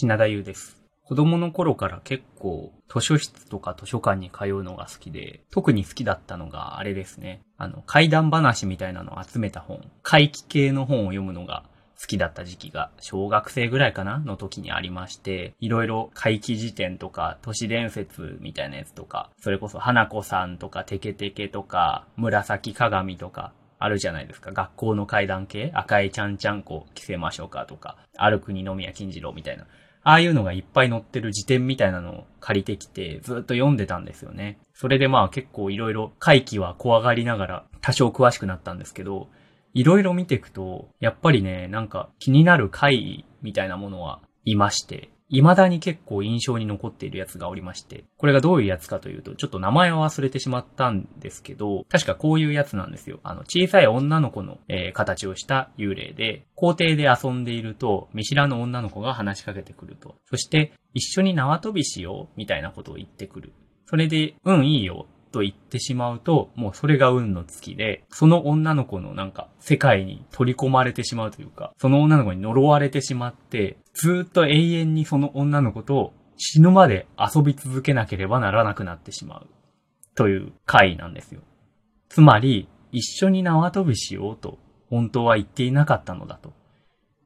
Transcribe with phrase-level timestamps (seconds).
[0.00, 0.80] 品田優です。
[1.04, 7.42] 子供の頃から結構図書室とか図書館に通うのが好きで、特に好きだったのがあれですね。
[7.58, 11.64] あの、怪談話みたいなのを集めた本、怪奇系の本を読むのが
[12.00, 14.20] 好きだった時期が小学生ぐらいかな？
[14.20, 24.52] の時にありまして、いろいろ怪奇辞典とか都市伝説みたいなやつとか、それこそ花子さんとかテケテケとか紫鏡とかあるじゃないですか。
[24.52, 25.72] 学校の怪談系？
[25.74, 29.66] 赤いちゃんちゃんこ着せましょうかとか、歩く二宮金次郎みたいな。
[30.02, 34.58] ああいうのがいっぱい載ってる辞典みたいなのを借りてきてずっと読んでたんですよね。
[34.72, 39.28] それでまあ結構いろいろ回帰は怖がりながら多少詳しくなったんですけど、
[39.74, 53.20] いろいろ見ていくと、やっぱりね、なんか気になる回みたいなものはいまして、未だに結構印象に残っているやつがおりまして、これがどういうやつかというと、ちょっと名前を忘れてしまったんですけど、確かこういうやつなんですよ。
[53.22, 60.16] あの、小さい女の子の、えー形をした幽霊で、校庭で遊んでいると、見知らぬ女の子が話しかけてくると。
[60.26, 63.52] そして、一緒に縄跳びしようみたいなことを言ってくる。
[63.86, 65.06] それで、うん、いいよ。
[65.32, 79.46] と言ってしまうと、もうそれが運の月で、その女の子のなんか世界に取り込まれてしまうというか、その女の子に呪われてしまって、ずっと永遠にその女の子と死ぬまで遊び続けなければならなくなってしまう。
[80.14, 81.40] という回なんですよ。
[82.08, 84.58] つまり、一緒に縄跳びしようと、
[84.88, 86.52] 本当は言っていなかったのだと。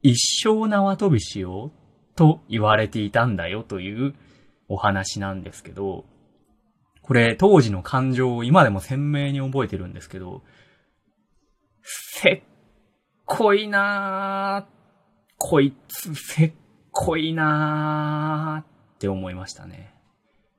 [0.03, 4.15] 一生縄跳びしようと言われていたんだよという
[4.69, 6.05] お話なんですけど、
[7.07, 10.43] これ当時の感情を今でも鮮明に覚えてるんですけど、
[11.83, 12.43] せっ
[13.27, 14.75] こいなぁ。
[15.37, 16.53] こいつせっ
[16.91, 19.95] こいなぁって思いましたね。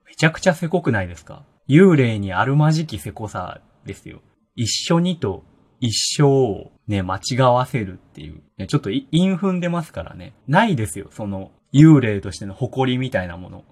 [0.06, 1.44] めちゃくちゃせこくないですか？
[1.68, 4.22] 幽霊にあるまじきせこさですよ。
[4.56, 5.44] 一緒にと
[5.80, 8.44] 一生をね、間違わせるっていう。
[8.58, 10.36] ね、ちょっとい韻踏んでますからね。
[10.48, 13.64] ないですよ、その幽霊としての誇りみたいなもの。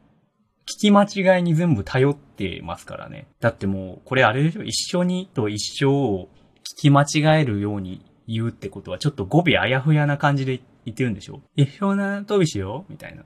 [0.65, 3.27] 聞き間違いに全部頼ってますからね。
[3.39, 4.63] だってもう、これあれでしょ？
[4.63, 6.29] 一緒にと一生を
[6.77, 11.41] 聞き間違えるように言うってことは、ちょっと語尾あやふやな感じで言ってるんでしょ？
[11.55, 12.91] 一緒な飛びしよう？
[12.91, 13.23] みたいな。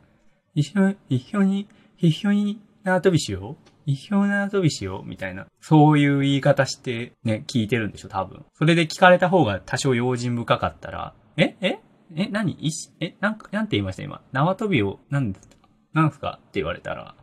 [0.55, 1.67] 一緒、一緒に、
[1.99, 3.69] 一緒に縄跳びしよう？
[3.85, 5.07] 一緒縄跳びしよう？
[5.07, 5.45] みたいな。
[5.61, 8.09] そういう言い方してね、聞いてるんでしょ？
[8.09, 8.45] 多分。
[8.55, 11.55] それで聞かれた方が多少用心深かったら、え？
[11.61, 11.79] え？
[12.15, 12.29] え？
[12.29, 12.57] 何？
[12.99, 13.15] え？
[13.19, 14.01] なんか、なんて言いました？
[14.03, 14.21] 今。
[14.31, 15.55] 縄跳びを、なんですか？
[15.93, 16.39] なんすか？
[16.41, 17.15] って言われたら、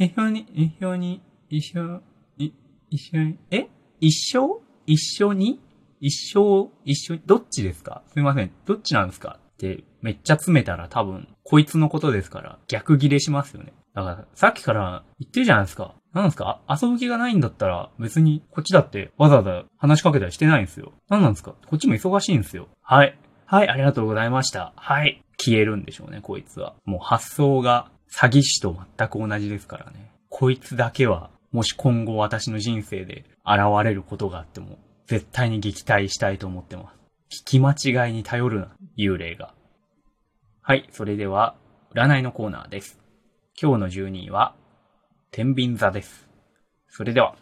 [0.00, 2.00] 一緒に、一緒に、一緒、
[2.38, 2.52] い、
[2.88, 3.68] 一緒に、え？
[4.00, 5.60] 一生一緒に？
[6.00, 8.02] 一生、一緒に、どっちですか？
[8.08, 8.50] すみません。
[8.64, 9.38] どっちなんですか？
[9.38, 13.74] って、めっちゃ詰めたら多分、こいつのことですから、逆ギレしますよね。
[13.94, 15.94] だから、さっきから言ってるじゃないですか。
[16.14, 16.62] なんですか？
[16.66, 20.94] 遊ぶ気がないんだったら、別に、こっちだって、わざわざ話しかけたりしてないんですよ。
[21.10, 21.52] なんなんですか？
[21.66, 22.68] こっちも忙しいんですよ。
[22.80, 23.18] はい。
[23.44, 24.72] はい、ありがとうございました。
[24.76, 25.22] はい。
[25.36, 26.74] 消えるんでしょうね、こいつは。
[26.86, 30.12] もう発想が、詐欺師と全く同じですからね。
[30.28, 36.92] こいつだけは、もし今後私の人生で現れることがあっても、絶対に撃退したいと思ってま
[37.28, 37.42] す。
[37.42, 39.54] 聞き間違いに頼るな、幽霊が。
[40.62, 41.56] はい、それでは、
[41.94, 43.00] 占いのコーナーです。
[43.60, 44.54] 今日の12位は、
[45.30, 46.28] 天秤座です。
[46.88, 47.36] それでは、